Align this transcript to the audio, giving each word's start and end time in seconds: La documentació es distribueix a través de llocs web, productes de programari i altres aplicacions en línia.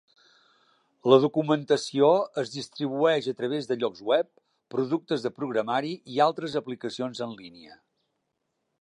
La 1.11 1.19
documentació 1.25 2.09
es 2.43 2.53
distribueix 2.55 3.29
a 3.31 3.35
través 3.43 3.69
de 3.73 3.79
llocs 3.83 4.03
web, 4.13 4.31
productes 4.77 5.29
de 5.29 5.35
programari 5.39 5.95
i 6.15 6.21
altres 6.31 6.61
aplicacions 6.65 7.27
en 7.29 7.41
línia. 7.45 7.81